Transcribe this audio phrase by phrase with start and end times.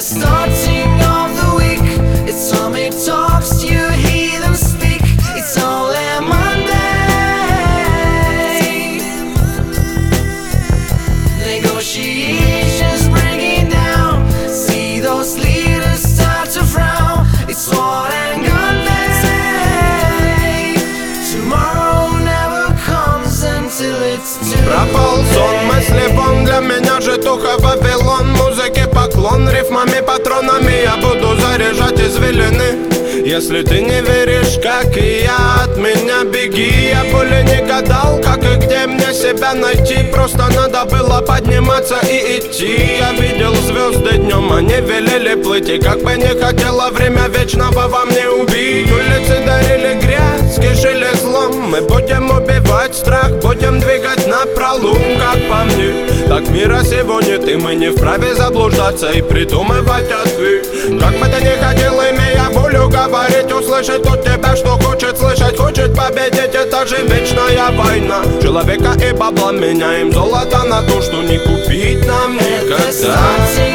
[0.00, 0.77] Starting.
[29.28, 35.76] Поклон, рифмами, патронами Я буду заряжать извилины Если ты не веришь, как и я От
[35.76, 40.10] меня беги, я более не гадал Как и где мне себя найти.
[40.12, 42.98] Просто надо было подниматься и идти.
[42.98, 45.68] Я видел звезды днем, они велели плыть.
[45.68, 48.90] И как бы не хотела время вечного во мне убить.
[48.90, 50.00] Улицы дарили
[51.78, 57.56] Мы будем убивать страх, будем двигать на пролом Как по мне, так мира сегодня ты
[57.56, 60.66] Мы не вправе заблуждаться и придумывать ответ.
[61.00, 65.94] Как бы ты ни хотел, имея волю говорить Услышать от тебя, что хочет слышать Хочет
[65.94, 68.24] победить, это же вечная война.
[68.42, 73.67] Человека и бабла меняем золото на то, что не купить нам никогда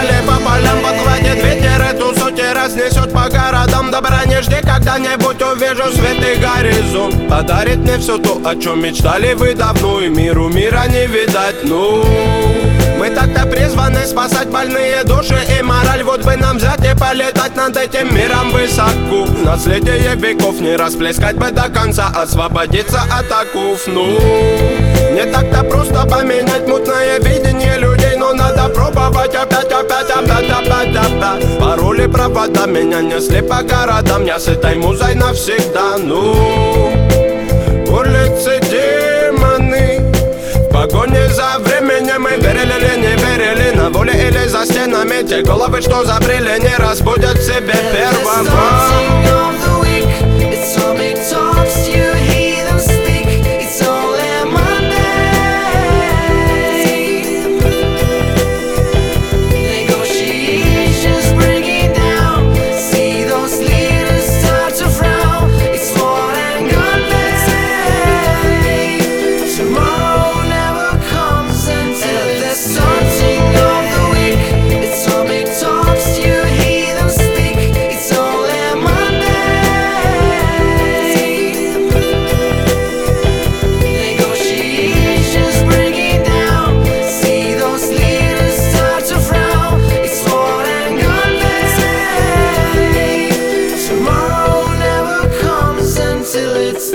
[0.00, 3.90] гуляли по полям, подхватит ветер Эту сотни разнесет по городам.
[3.90, 7.28] Добра не жди, когда-нибудь увижу свет и горизонт.
[7.28, 12.04] Подарит мне все то, о чем мечтали вы давно И миру мира не видать, ну
[13.00, 16.02] мы так-то призваны спасать больные души и мораль.
[16.02, 19.26] Вот бы нам взять и полетать над этим миром высоко.
[19.42, 24.04] Наследие веков не расплескать бы до конца Освободиться от оков, ну
[25.14, 25.89] Не так-то просто
[29.42, 35.14] опять, опять, опять, опять, опять Пароли, провода меня несли по городам Я с этой музой
[35.14, 36.32] навсегда, ну.
[37.88, 40.00] Улицы демоны
[40.68, 43.76] В погоне за временем мы верили или не верили.
[43.76, 48.44] На воле или за стенами Те головы, что забрели, не разбудят себе первого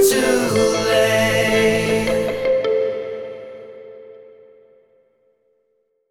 [0.07, 1.24] too late.